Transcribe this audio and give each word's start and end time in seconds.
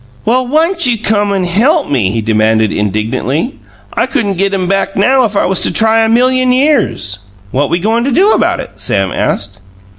"Well, 0.25 0.47
why'n't 0.47 0.87
you 0.87 0.97
come 0.97 1.31
and 1.31 1.45
help 1.45 1.87
me?" 1.87 2.09
he 2.09 2.21
demanded 2.21 2.71
indignantly. 2.71 3.59
"I 3.93 4.07
couldn't 4.07 4.37
get 4.39 4.51
him 4.51 4.67
back 4.67 4.95
now 4.95 5.25
if 5.25 5.37
I 5.37 5.45
was 5.45 5.61
to 5.61 5.71
try 5.71 6.01
a 6.03 6.09
million 6.09 6.51
years!" 6.51 7.19
"What 7.51 7.69
we 7.69 7.77
goin' 7.77 8.03
to 8.05 8.11
do 8.11 8.31
about 8.31 8.59
it?" 8.59 8.71
Sam 8.77 9.11
asked. 9.11 9.59